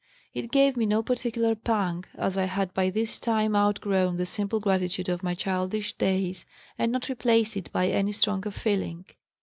It 0.33 0.49
gave 0.51 0.77
me 0.77 0.87
no 0.87 1.03
particular 1.03 1.53
pang 1.53 2.05
as 2.15 2.35
I 2.35 2.45
had 2.45 2.73
by 2.73 2.89
this 2.89 3.19
time 3.19 3.55
outgrown 3.55 4.17
the 4.17 4.25
simple 4.25 4.59
gratitude 4.59 5.09
of 5.09 5.21
my 5.21 5.35
childish 5.35 5.93
days 5.93 6.43
and 6.75 6.91
not 6.91 7.07
replaced 7.07 7.55
it 7.55 7.71
by 7.71 7.87
any 7.89 8.11
stronger 8.11 8.49
feeling. 8.49 9.05